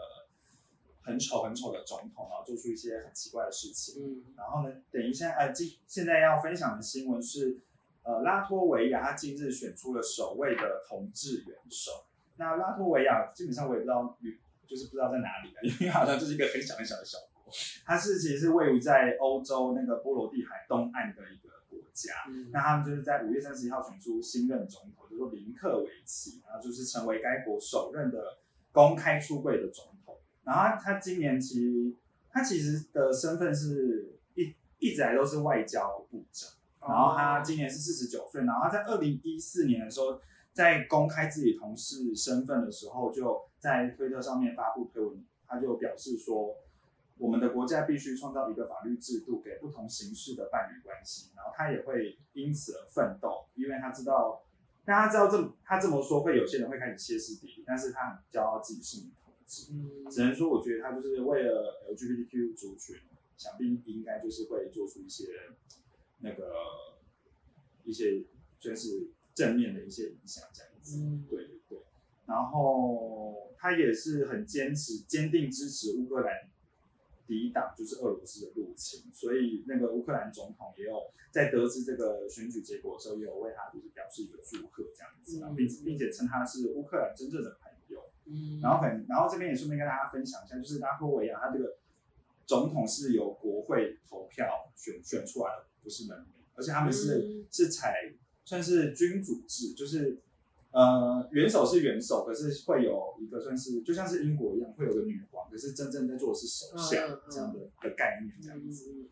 [1.03, 4.01] 很丑很丑的总统，然后做出一些很奇怪的事情。
[4.01, 7.59] 嗯然后呢，等一下，呃，今现在要分享的新闻是，
[8.03, 12.05] 呃，拉脱维亚他近日选出了首位的同志元首。
[12.37, 14.17] 那拉脱维亚基本上我也不知道，
[14.67, 17.53] 就是不知道在哪里了，因为好像就是一个很小很小的小国。
[17.85, 22.13] 它是其实是位于在欧洲那个波罗的海东岸的一个国家。
[22.29, 28.39] 嗯那他们就是在五月三十一号选出新任总统，叫做林克维奇，然后就是成为该国首任的
[28.73, 30.17] 公开出柜的总统。
[30.45, 31.93] 然后他他今年其实
[32.31, 40.21] 他其实的身份是一一直来都是外交部长，然后他今年是四十九岁，然后他在二零一四年的时候，
[40.53, 46.57] 在公开自己同事身份的时候，就在推特上面发布推文，他就表示说，
[47.19, 54.43] 我们的国家必须创造一个法律制度给不同形式的伴侣关系，然后他也会因此而奋斗，因为他知道，
[54.85, 60.11] 但他知道这他这么说会有些人会开始歇斯底里，但是他很骄傲自己是女同志，嗯。
[60.11, 62.97] 只能说我觉得他就是为了 LGBTQ 族群，
[63.37, 65.27] 想必应该就是会做出一些
[66.21, 66.53] 那个
[67.85, 68.25] 一些
[68.59, 70.99] 就是正面的一些影响这样子。
[70.99, 71.79] 嗯对对对，
[72.27, 76.49] 然后他也是很坚持、坚定支持乌克兰
[77.27, 88.11] 抵挡就是俄罗斯的入侵，所以那个乌克兰总统也有在得知这个选举结果的时候，也有为他就是表示一个祝贺这样子，并并且称他是乌克兰真正的朋友。
[88.27, 91.79] 嗯然后很，然后这边也顺便跟大家分享一下，就是拉脱维亚他这个
[92.47, 98.13] 总统是由国会投票选选出来的，不是人民，而且他们是、嗯是采
[98.45, 100.19] 算是君主制，就是
[100.71, 108.91] 呃元首是元首，可是会有一个算是就像是英国一样，会有个女皇，可是真正在做的是首相、这样的的概念这样子。
[108.91, 109.09] 嗯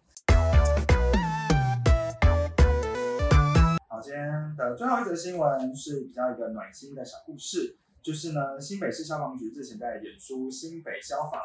[3.89, 11.41] 好，今天的最后一则新闻是比较一个暖心的小故事，就是呢，新北市消防局之前在演出新北消防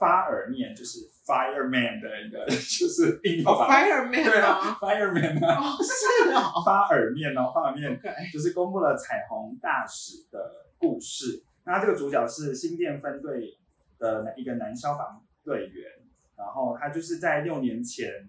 [0.00, 6.50] 发耳面，就是 fireman 的一个， 就是硬要把、Fireman 对啊？，fireman 啊，哦，是啊。
[6.64, 8.00] 发耳面哦，发耳面
[8.32, 11.44] 就是公布了彩虹大使的故事。
[11.64, 13.58] 那这个主角是新店分队
[13.98, 15.84] 的一个男消防队员，
[16.34, 18.26] 然后他就是在六年前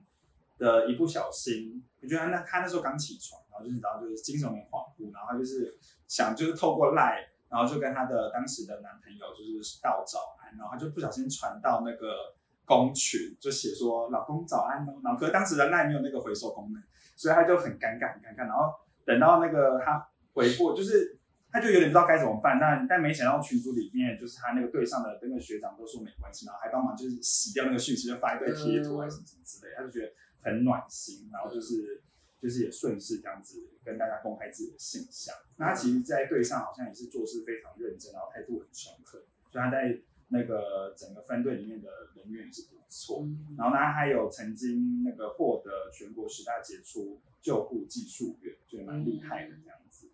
[0.58, 12.36] 的一不小心，我觉得他那他那时候刚起床，然后就是然后就是精神恍惚，然后他就是想就是透过赖，然后就跟他的当时的男朋友就是道早然后他就不小心传到那个
[12.66, 16.82] 公群，就写说老公早安哦，然后可当时的赖没有那个回收功能，
[17.16, 18.74] 所以他就很尴尬很尴尬，然后
[19.06, 21.18] 等到那个他回过，就是
[21.52, 32.02] 他就有点不知道该怎么办，但但没想到群组里面就是他那个队上的那个学长都说没关系，然后还帮忙就是洗掉那个讯息，就发一堆贴图啊什么什么之类，他就觉得很暖心，然后就是
[32.42, 35.36] 就是也顺势这样子跟大家公开自己的形象。
[35.58, 40.00] 那他其实，在队上好像也是做事非常认真，然后态度很诚恳，所以他在
[40.32, 43.22] 那个整个分队里面的人员也是不错。
[43.24, 50.10] 嗯然后呢，他还有曾经那个获得全国十大杰出救护技术员，就蛮厉害的这样子。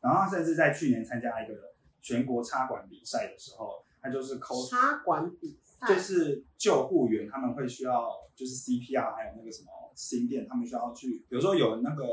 [0.00, 12.04] 然后他甚至在去年参加一个全国插管比赛的时候，他就是 cos 插管比赛，就是救护员他们会需要就是 CPR 还有那个什么心电，他们需要去，比如说有那个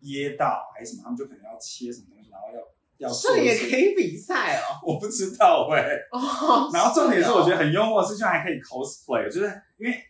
[0.00, 2.60] 噎到还是什么，他们就可能要切什么东西，然后要
[2.98, 4.80] 这也可以比赛哦。
[4.86, 10.02] 我不知道哎、哦， 然后重点是我觉得得很幽默是，居然还可以 cosplay，就是因为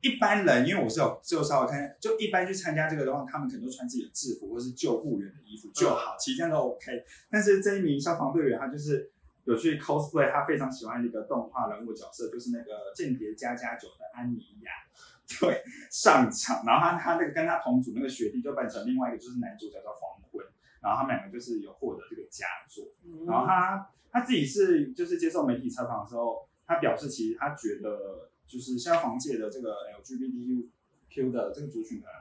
[0.00, 7.04] 一般人，因为我是有就稍微看，就一般去参加这个的话，他们可能都穿自己的制服或是救护员的衣服就好，其实这样都 OK。
[7.30, 9.10] 但是这一名消防队员他就是
[9.44, 14.70] 有去 cosplay 他非常喜欢的一个动画人物角色，就是那个《间谍加加九》的安妮亚。
[15.40, 20.44] 对，上场，然后他他那个跟他同组那个学弟就扮成另外一个就是男主角叫黄昏，
[20.84, 22.92] 然后他们两个就是有获得这个佳作。
[23.02, 32.14] 嗯然后他他自己是就是接受媒体采访的时候，他表示其实他觉得就是消防界的这个 LGBTQ 的这个族群可能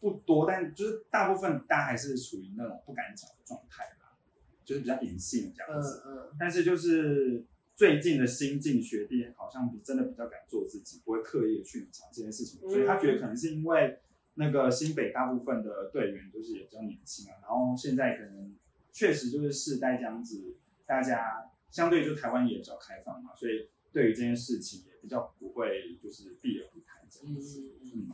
[0.00, 4.16] 不多，但就是大部分大家还是处于那种不敢讲的状态吧，
[4.64, 6.02] 就是比较隐性这样嗯子。
[6.06, 13.98] 嗯，但是就是最近的新进学弟好像比真的比较敢做自己，不会刻意的去讲这件事情，嗯所以他觉得可能是因为
[14.38, 18.54] 那个新北大部分的队员就是也比较年轻啊，然后现在可能
[18.92, 27.74] 确实就是世代这样子，大家相对就台湾也比较开放嘛，所以对于这件事情也比较不会就是避而不谈这样子。
[27.82, 28.08] 嗯嗯，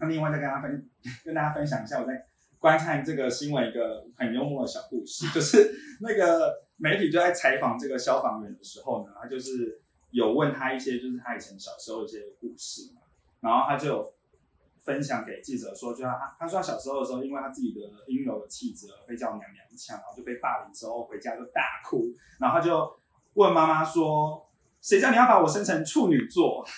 [0.00, 0.90] 那另外再跟大家分
[1.24, 2.26] 跟大家分享一下我在
[2.58, 9.80] 观看这个新闻一个很幽默的小故事，就是那个媒体就在采访这个消防员的时候呢，他就是
[10.10, 13.02] 有问他一些就是他以前小时候的一些故事嘛，
[13.40, 14.14] 然后他就有
[14.84, 22.98] 分享给记者说，就他他说他小时候的时候，因为他自己的阴柔的气质而被叫娘娘腔，然后就被霸凌之后回家就大哭，然后他就
[23.34, 24.46] 问妈妈说，
[24.80, 26.64] 谁叫你要把我生成处女座？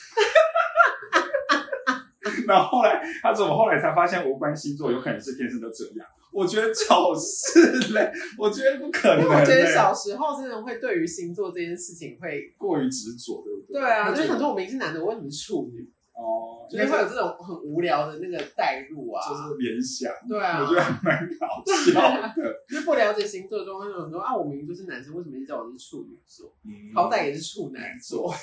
[2.46, 6.06] 然后后来他怎么后来才发现无关星座有可能是天生都这样？
[6.32, 13.80] 我觉得就是嘞，我觉得不可能因为我觉得小时候真的会对于星座这件事情会，过于执着，对不对？
[13.80, 15.88] 对啊，就是很多我明明是男的，我为什么是处女？
[16.14, 19.22] 哦，就是会有这种很无聊的那个代入啊。
[19.28, 22.34] 就是联想，对啊，我觉得还蛮搞笑的。
[22.68, 26.52] 就是不了解星座的状况，就很多啊，我明明就是男生，为什么一直叫我是处女座？
[26.64, 28.32] 嗯好歹也是处男座。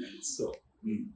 [0.00, 0.52] 没错，
[0.82, 1.12] 嗯，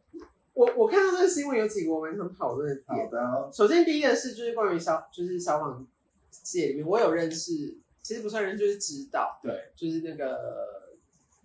[0.55, 3.11] 我我看到这个新闻有几个我蛮想讨论的好点。
[3.11, 5.87] 的，首先第一个是就是关于消就是消防
[6.31, 10.80] 界里面，我有认识，其实不算认识，就是知道，对，就是那个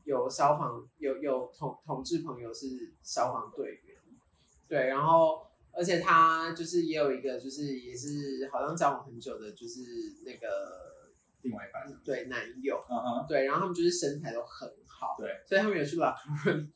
[0.06, 3.98] 有消防有有同同志朋友是消防队员，
[4.68, 9.82] 对，然后而且他就是也有一个就是也是好像交往很久的，就是
[10.26, 10.48] 那个
[11.42, 16.70] 另外一半，对男友，嗯嗯，对，然后他们就是身材都很好，对，所以他们有去 locker room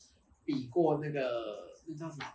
[0.44, 2.26] 比过那个那叫什么？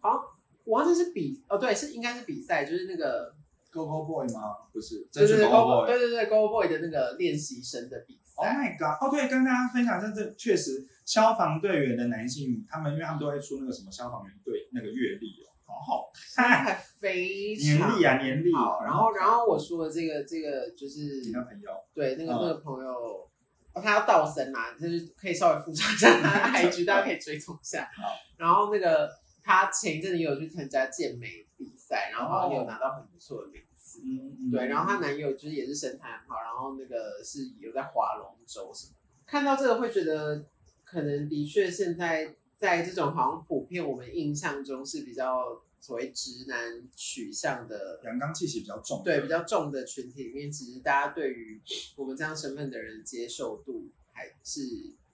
[0.00, 0.22] 好像
[0.64, 3.34] 我忘记是比哦，对，是应该是比赛，就是那个
[3.70, 4.66] Go Go Boy 吗？
[4.72, 5.86] 不是，对对对 Go Go Boy。
[5.86, 8.96] 对对对 Go Boy 的那个练习生的比 Oh，my god！
[9.00, 18.82] 哦，对，跟大家分享一下，这确实消防队员的男性，他们因为他们都会出那个什么消防员队那个阅历哦，好好看，身材非年历啊年历，好。
[18.84, 23.30] 然后然后我说的这个这个就是你的朋友，对那个嗯那个朋友。
[23.76, 28.04] 哦，他要道生嘛，就是可以稍微附上一下 他的 IG，大家可以追踪一下好。
[28.38, 29.10] 然后那个
[29.42, 34.00] 他前一阵子也有去参加健美比赛，然后也有拿到很不错的名次。
[34.04, 38.94] 嗯对，然后她男友就是也是身材很好，然后那个是有在划龙舟什么。
[39.24, 40.44] 看到这个会觉得，
[40.84, 51.60] 可能的确现在在这种好像普遍我们印象中是比较所谓直男取向的，阳刚气息比较重，对比较重的群体里面，其实大家对于
[51.96, 54.60] 我们这样身份的人接受度还是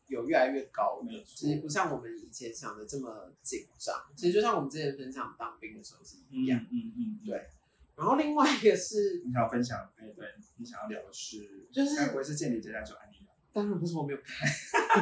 [0.06, 1.24] 有越来越高的。
[1.24, 3.94] 其实不像我们以前想的这么紧张。
[4.14, 6.60] 其实就像我们之前分享当兵的时候是一样。
[6.70, 7.48] 嗯嗯，对
[8.02, 10.26] 然后另外一个是，你想要分享，哎，对
[10.56, 13.32] 你想要聊的是，就是该不会是间谍接待者安妮吧？
[13.52, 14.48] 当然不是我没有看，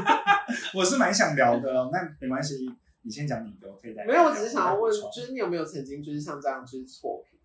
[0.76, 2.70] 我是蛮想聊的，那没关系，
[3.00, 7.40] 你先讲你的，我可以再没有，我只是想要问，就是你有没有曾经就是像这样就是错评？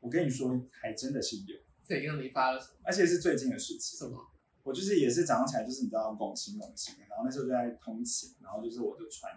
[0.00, 2.74] 我跟你说，还真的是有，怎样你发了什么？
[2.84, 3.98] 而且是最近的事情。
[3.98, 4.18] 什么？
[4.64, 9.32] 我就是也是早上起来，就是你知道拱形拱形，然后那时候就在通勤，然后就是我就传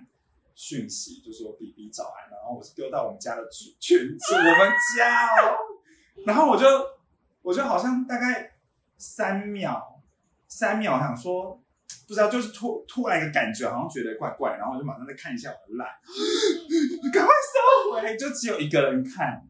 [0.58, 5.55] 讯息，就说 B B 早安，然后我是丢到我们家的群群组，我们家哦，
[6.26, 6.66] 然后我就
[7.43, 8.53] 我就好像大概
[8.97, 10.01] 三秒
[10.47, 11.62] 三秒想说，
[12.08, 15.93] 不知道就是突突然一个感觉，好像觉得怪怪，然后我就马上再看一下我的 line，
[17.14, 19.47] 赶快收回，就只有一个人看，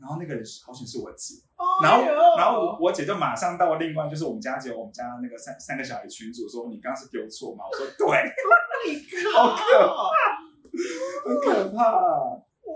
[0.00, 1.36] 然后那个人好像是我姐。
[1.82, 2.04] 然后，
[2.36, 7.64] 然后我我姐就马上到另外，就是我们家只有我们家那个三三个小孩群主说，你刚刚是丢错吗？
[7.68, 8.06] 我说对，
[8.86, 10.37] 你好可怕！
[11.26, 11.92] 很可怕，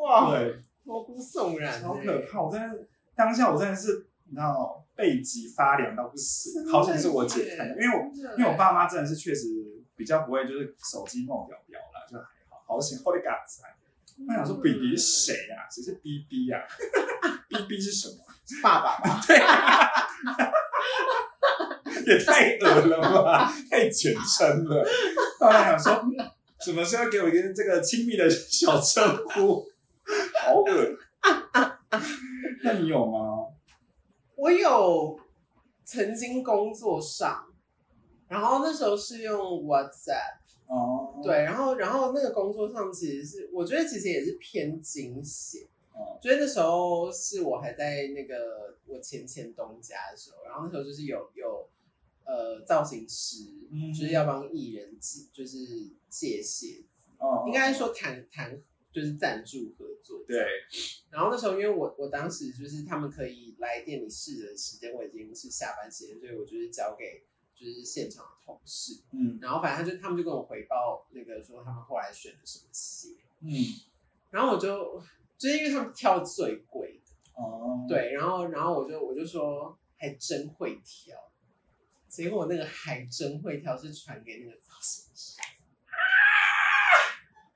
[0.01, 2.43] 哇，对，毛骨悚然，好可怕。
[2.43, 6.67] 我真的当下我真的是，你知道背脊发凉到不行。
[6.71, 8.05] 好险是我姐看的，因为我
[8.39, 9.47] 因为我爸妈真的是确实
[9.97, 12.63] 比较不会就是手机弄表表了，就还好。
[12.67, 13.41] 好险，Holy God！
[14.29, 16.59] 我想说，B B 是谁呀、谁是 B B 呀
[17.49, 18.25] ？B B 是什么？
[18.47, 19.21] 是爸爸吧，
[22.07, 24.85] 也太恶了吧，太简称了。
[25.41, 26.31] 后来想说，嗯
[26.65, 29.67] 什么时候给我一个这个亲密的小称呼？
[30.41, 30.99] 好恶。
[32.63, 33.49] 那你有吗？
[34.37, 35.19] 我有
[35.85, 37.47] 曾经工作上，
[38.29, 45.63] 然后那时候是用 WhatsApp，哦，，对，然后然后那个工作上其实是我觉得其实也是偏惊险。
[45.93, 51.69] 哦，觉得那时候是我还在那个我前前东家的时候，然后那时候就是有有
[52.25, 53.93] 呃造型师，嗯。
[53.93, 58.61] 就是要帮艺人借就是借鞋子，哦，应该说谈谈
[58.93, 60.25] 就是赞助合作。
[60.27, 60.39] 对，
[61.11, 67.23] 然后那时候因为我我当时就是他们可以来店里试的时间，我已经是下班时间，所以我就是交给
[67.55, 69.39] 就是现场的同事，嗯。
[69.41, 73.49] 然后反正他就他们就跟我回报那个说他们后来选的什么鞋，嗯，
[74.31, 75.03] 然后我就
[75.39, 77.12] 就是因为他们挑最贵的。
[77.35, 81.16] 哦，，对，然后然后我就我就说还真会挑，
[82.13, 85.41] 结果那个还真会跳是传给那个造型师，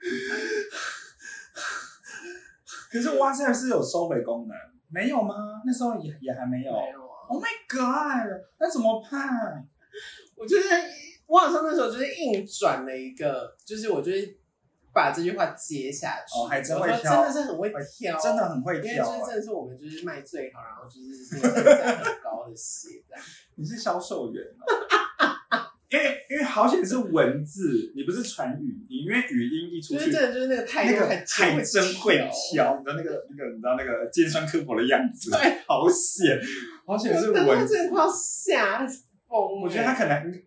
[2.90, 4.56] 可是 WhatsApp 是有收回功能，
[4.88, 5.34] 没有吗？
[5.66, 6.72] 那时候也也还没有。
[6.72, 8.30] 没有啊，Oh my god！
[8.58, 9.68] 那怎么办？
[10.34, 10.68] 我就是
[11.26, 14.38] 我好像那时候就是硬转了一个，就是我就是
[14.90, 23.22] 把这句话接下去，哦还真会我说挑真的是很会挑，真的很会因为真的是我们就是卖最好，然后就是那个单价很高的鞋这样。
[23.56, 25.66] 你是销售员哦。
[25.88, 36.38] 因为因为好险是文字，你不是传语音，因为语音一出去，就是真的就是那个态度那个还还真会挑，挑，你知道那个那个你知道那个尖酸刻薄的样子，对，好险，
[36.84, 37.72] 好险是文字。
[37.72, 38.78] 真的快要吓
[39.28, 39.62] 疯了。
[39.62, 40.42] 我觉得他可能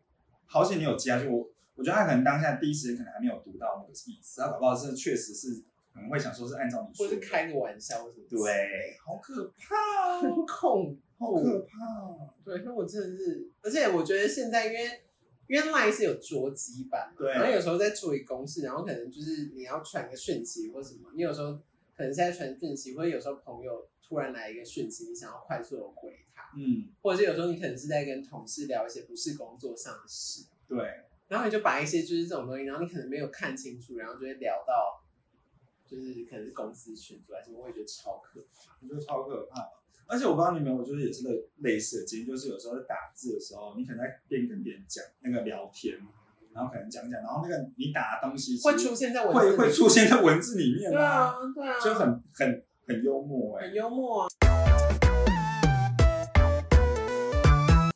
[0.46, 15.02] 好险你有接下去，我我觉得他可能当下第一时间可能还没有读到那个意思，他搞不好是确实是可能会想说是按照你说的，或是开个玩笑对，好可怕很哦， 恐好可怕哦，对，所以我真的是，而且我觉得现在因为
[15.48, 21.54] 因为 Line 是有着急版，对然后有时候在处理公事，然后可能就是你要传个讯息或什么，你有时候
[21.96, 30.78] 可能在传讯息，或者有时候朋友突然来一个讯息，你想要快速的回他，嗯，或者是有时候你可能是在跟同事聊一些不是工作上的事，对，
[31.28, 35.04] 然后你就把一些就是这种东西，然后你可能没有看清楚，然后就会聊到
[35.86, 38.78] 就是可能是公司群组还是什么，我也觉得超可怕。
[38.82, 39.68] 我觉得超可怕。
[40.12, 46.00] 而且我不知道你们有没有，就是也是类类似的经历，就是有时候在打字的时候，你可能在边跟别人讲那个聊天，
[46.52, 54.28] 然后可能讲讲，然后那个你打的东西会出现在文字里会会出现在文字里面对啊，对啊，就很很很幽默哎、很幽默啊。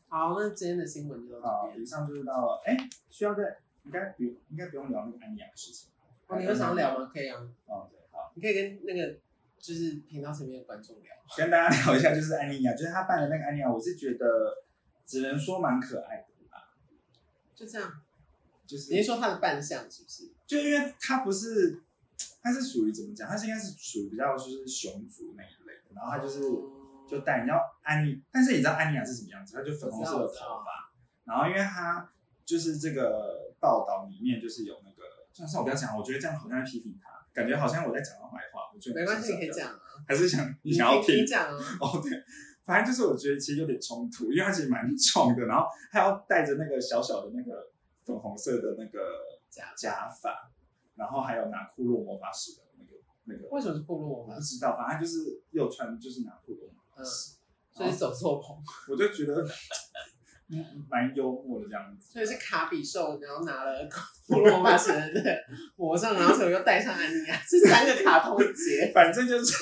[0.07, 1.81] 好，那今天的新闻就到好，这。
[1.81, 2.77] 以上就是到了，哎、
[3.09, 5.89] 需要再应该不用应该不用聊那个安妮亚的事情。
[6.27, 7.09] 哦，你有想要聊吗？
[7.11, 9.17] 可以啊，哦，对，好，你可以跟那个
[9.63, 11.13] 就是频道前面的观众聊。
[11.37, 14.25] 跟大家聊一下，就是安妮亚，就是他办的那个安妮亚，我是觉得
[15.05, 16.75] 只能说蛮可爱的吧，
[17.55, 18.01] 就这样，
[18.67, 20.29] 就是你是说他的扮相是不是？
[20.45, 21.81] 就因为他不是，
[22.41, 23.25] 他是属于怎么讲？
[23.29, 29.55] 他是应该是属于比较就是熊族那一类的，然后他就是哦就戴，你知道安妮，但是你知道安妮亚是什么样子？
[29.55, 30.91] 她就粉红色的头发，
[31.23, 32.11] 然后因为她
[32.43, 41.15] 就是这个报道里面就是有那个，算算我不要讲，我觉得这样好像在批评他，感觉好像我在讲到坏话，我觉得没关系， 可以讲啊，还是想你你想要听。
[41.15, 42.11] 你讲啊，哦，对，
[42.63, 47.71] 反正就是我觉得其实有点冲突，因为它其实蛮壮的，然后还要戴着那个小小的那个
[48.05, 48.99] 粉红色的那个
[49.49, 50.51] 假假发，
[50.95, 52.91] 然后还有拿库洛魔法使的那个
[53.25, 54.41] 那个，为什么是部落我吗不？
[54.41, 57.37] 知道，反正就是又穿就是拿库洛魔法使，
[57.71, 58.55] 所以是走错棚，
[58.89, 59.47] 我就觉得嗯
[60.89, 63.87] 蛮幽默的这样子，所以是卡比兽，然后拿了
[64.27, 65.21] 部落魔法使人的
[65.75, 68.91] 魔杖，然后手又戴上安妮亚，是三个卡通节。
[68.95, 69.53] 反正就是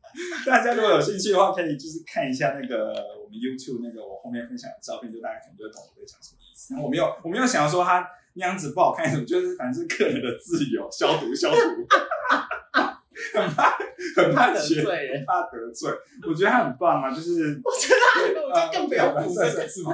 [0.44, 2.92] 大家如果有兴趣的话，可以就是看一下那个
[3.22, 6.74] 我们 YouTube 那个我后面分享的照片，就大家可能就会懂我在讲什么意思。
[6.74, 11.58] 然后我没有我没有想要说他那样子不好看什么，就是反正是个人的自由，消毒消毒，
[13.38, 13.76] 很怕
[14.16, 15.90] 很怕怕得学罪人怕得罪。
[16.28, 19.82] 我觉得他很棒啊，就是 我觉得他，我就更不要呃补这个，是？
[19.82, 19.90] 不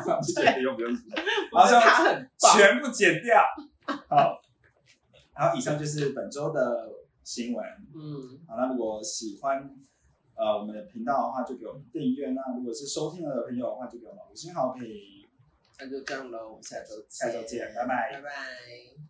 [0.60, 0.92] 用不用，
[1.52, 2.56] 我觉得他很棒。
[2.56, 3.42] 全部剪掉。
[4.08, 4.40] 好，
[5.34, 6.88] 好，以上就是本周的
[7.22, 7.64] 新闻。
[7.94, 9.70] 嗯，好，那如果喜欢
[10.34, 12.30] 呃我们的频道的话，就给我们订阅。
[12.30, 14.84] 那如果是收听的朋友的话，就给我们五星好评。
[15.78, 19.05] 那就这样喽，我们下周下周见，拜拜拜拜。